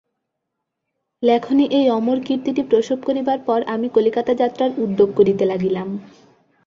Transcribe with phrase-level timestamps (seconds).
[1.23, 5.87] লেখনী এই অমর কীর্তিটি প্রসব করিবার পর আমি কলিকাতা যাত্রার উদ্যোগ করিতে লাগিলাম।